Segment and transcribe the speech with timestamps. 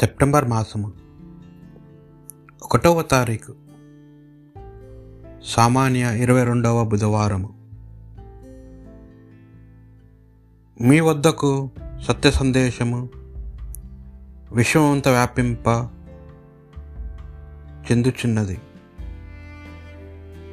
[0.00, 0.92] September మాసము.
[2.62, 3.54] ఒకటవ తారీఖు.
[5.44, 7.54] సామాన్య ఇరవై రెండవ బుధవారము.
[10.80, 11.70] మీ వద్దకు
[12.08, 13.08] సత్య సందేశము
[14.52, 15.68] విశ్వమంత వ్యాపింప
[17.90, 18.60] చెందుచున్నది.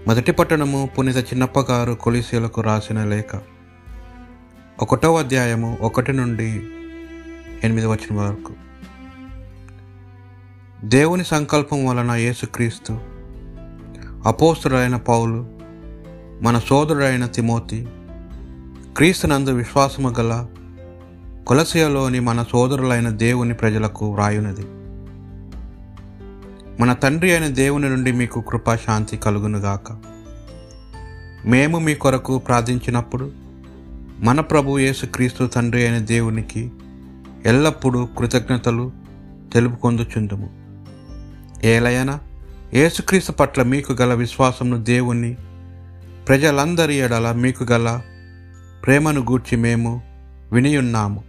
[0.07, 3.41] మొదటి పట్టణము పునీత చిన్నప్పగారు కొలిసీలకు రాసిన లేఖ.
[4.81, 6.49] ఒకటవ అధ్యాయము ఒకటి నుండి
[7.63, 8.53] ఎనిమిది వచ్చిన వరకు
[10.83, 12.99] దేవుని సంకల్పం వలన యేసుక్రీస్తు
[14.25, 15.47] అపోస్తుడైన పౌలు
[16.41, 17.87] మన సోదరుడైన తిమోతి
[18.97, 20.47] క్రీస్తునందు విశ్వాసము గల
[21.47, 24.65] కొలసియలోని మన సోదరులైన దేవుని ప్రజలకు వ్రాయునది.
[26.81, 29.97] మన తండ్రి అయిన దేవుని నుండి మీకు కృపా శాంతి కలుగునుగాక.
[31.45, 33.31] మేము మీ కొరకు ప్రార్థించినప్పుడు
[34.19, 36.71] మన ప్రభు యేసుక్రీస్తు తండ్రి అయిన దేవునికి
[37.45, 38.91] ఎల్లప్పుడూ కృతజ్ఞతలు
[39.53, 40.68] తెలుపుకొందుచుందుము.
[41.63, 42.19] ఏలయన
[42.73, 45.37] యేసుక్రీస్తు పట్ల మీకు గల విశ్వాసమును దేవుణ్ణి
[46.27, 48.01] ప్రజలందరి ఎడల మీకు గల
[48.85, 50.01] ప్రేమను గూర్చి మేము
[50.51, 51.23] వినియున్నాము.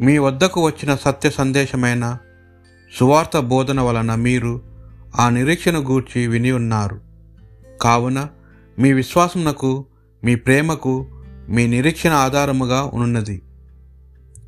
[0.00, 2.18] మీ వద్దకు వచ్చిన సత్య సందేశమైన
[2.98, 4.62] సువార్త బోధన వలన మీరు
[5.20, 7.00] ఆ నిరీక్షను గూర్చి విని ఉన్నారు
[7.82, 8.28] కావున
[8.78, 9.84] మీ విశ్వాసమునకు
[10.24, 11.06] మీ ప్రేమకు
[11.48, 13.42] మీ నిరీక్షణ ఆధారముగా ఉన్నది.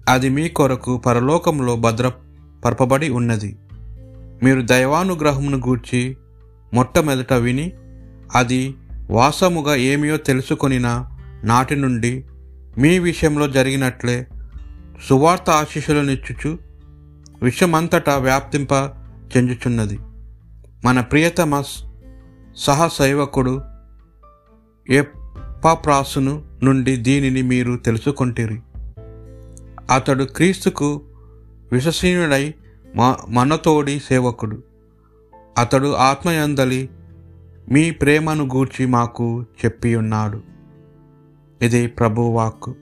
[0.09, 3.56] అది మీ కొరకు పరలోకంలో భద్రపరపబడి ఉన్నది.
[4.42, 6.17] మీరు దైవానుగ్రహమును గూర్చి
[6.75, 7.73] మొట్టమొదట విని
[8.34, 8.75] అది
[9.11, 11.11] వాసముగా ఏమియో తెలుసుకొనిన
[11.45, 12.25] నాటి నుండి
[12.78, 14.27] మీ విషయంలో జరిగినట్లే
[15.09, 16.59] సువార్త ఆశీస్సులనిచ్చుచు
[17.43, 18.73] విషయమంతటా వ్యాప్తింప
[19.37, 19.98] చెందుచున్నది.
[20.84, 21.62] మన ప్రియతమ
[22.56, 23.62] సహసైవకుడు
[24.91, 28.61] ఎప్పప్రాసును నుండి దీనిని మీరు తెలుసుకొంటిరి.
[29.91, 31.03] అతడు క్రీస్తుకు
[31.72, 32.55] విశ్వసనీయుడై
[32.97, 34.62] మా మనతోడి సేవకుడు.
[35.59, 36.91] అతడు ఆత్మయందలి
[37.73, 40.43] మీ ప్రేమను గూర్చి మాకు చెప్పి ఉన్నాడు
[41.62, 42.75] ఇది ప్రభువాక్కు.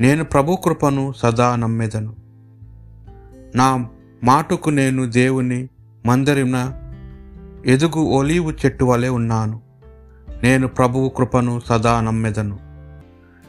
[0.00, 2.16] నేను ప్రభు కృపను సదా నమ్మెదను.
[3.56, 3.88] నా
[4.24, 5.68] మాటకు నేను దేవుని
[6.06, 6.72] మందరిన
[7.66, 9.60] ఎదుగు ఒలీవు చెట్టు వలె ఉన్నాను.
[10.42, 12.58] నేను ప్రభువు కృపను సదా నమ్మెదను.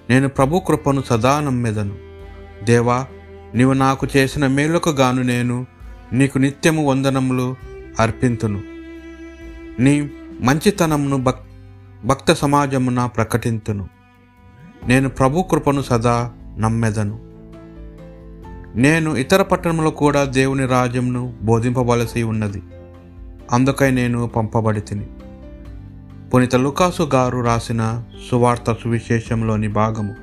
[0.10, 1.96] నేను ప్రభు కృపను సదా నమ్మెదను.
[2.66, 3.06] దేవా
[3.56, 5.66] నీవు నాకు చేసిన మేలుకు గాను నేను
[6.14, 7.56] నీకు నిత్యము వందనములు
[8.00, 8.62] అర్పింతును.
[9.80, 10.10] నీ
[10.42, 11.40] మంచితనమును భక్
[12.06, 13.90] భక్త సమాజమున ప్రకటింతును.
[14.88, 17.20] నేను ప్రభు కృపను సదా నమ్మెదను.
[18.76, 22.64] నేను ఇతర పట్టణంలో కూడా దేవుని రాజ్యంను బోధింపవలసి ఉన్నది.
[23.52, 25.08] అందుకై నేను పంపబడి తిని
[26.34, 30.16] పునీత లుకాసు గారు రాసిన సువార్త సువిశేషంలోని భాగము.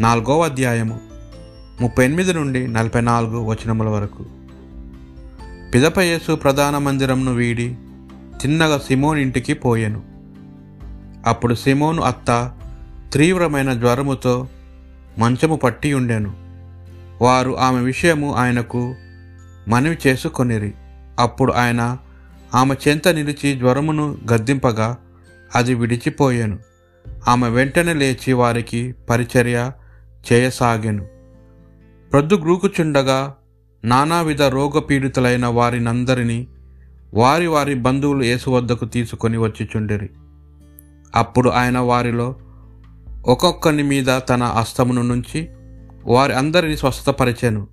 [0.00, 1.11] నాలుగవ అధ్యాయము.
[1.82, 4.26] ముప్పై ఎనిమిది నుండి నలభై నాలుగు వచనముల వరకు.
[5.74, 7.76] పిదప యేసు ప్రధాన మందిరంను వీడి
[8.42, 10.02] తిన్నగా సిమోన్ ఇంటికి పోయాను.
[11.26, 12.52] అప్పుడు సిమోను అత్త
[13.12, 14.48] తీవ్రమైన జ్వరముతో
[15.18, 16.32] మంచము పట్టి ఉండెను.
[17.22, 18.94] వారు ఆమె విషయము ఆయనకు
[19.68, 20.72] మనవి చేసుకొనిరి.
[21.18, 21.98] అప్పుడు ఆయన
[22.54, 24.96] ఆమె చెంత నిలిచి జ్వరమును గద్దింపగా
[25.54, 26.58] అది విడిచిపోయాను.
[27.28, 29.70] ఆమె వెంటనే లేచి వారికి పరిచర్య
[30.32, 31.21] చేయసాగాను.
[32.12, 33.34] ప్రొద్దు గ్రూకుచుండగా
[33.84, 36.46] నానావిధ రోగపీడితులైన వారినందరినీ
[37.14, 40.10] వారి వారి బంధువులు యేసు వద్దకు తీసుకొని వచ్చిచుండిరి.
[41.14, 42.36] అప్పుడు ఆయన వారిలో
[43.26, 45.48] ఒక్కొక్కని మీద తన అస్తమును నుంచి
[46.06, 47.66] వారి అందరిని స్వస్థపరిచాను.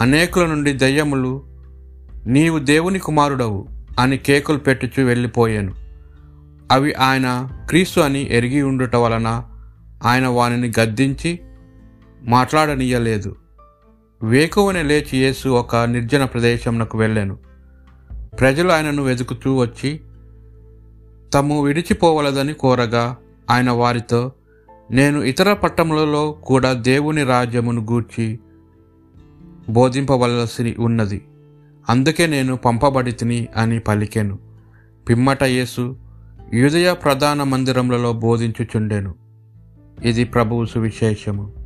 [0.00, 1.42] అనేకుల నుండి దయ్యములు
[2.26, 5.74] నీవు దేవుని కుమారుడవు అని కేకులు పెట్టుచు వెళ్ళిపోయాను.
[6.72, 9.44] అవి ఆయన క్రీస్తు అని ఎరిగి ఉండుట వలన
[10.04, 11.40] ఆయన వానిని గద్దించి
[12.22, 13.36] మాట్లాడనీయలేదు.
[14.22, 17.38] వేకువని లేచి యేసు ఒక నిర్జన ప్రదేశంనకు వెళ్ళాను.
[18.40, 20.00] ప్రజలు ఆయనను వెతుకుతూ వచ్చి
[21.34, 23.16] తము విడిచిపోవలదని కోరగా
[23.50, 24.32] ఆయన వారితో
[24.90, 28.38] నేను ఇతర పట్టణములలో కూడా దేవుని రాజ్యమును గూర్చి
[29.68, 31.24] బోధింపవలసి ఉన్నది.
[31.88, 34.38] అందుకే నేను పంపబడి తిని అని పలికాను.
[35.08, 35.96] పిమ్మట యేసు
[36.54, 39.14] యూదయ ప్రధాన మందిరములలో బోధించుచుండెను.
[40.04, 41.59] ఇది ప్రభువు సువిశేషము.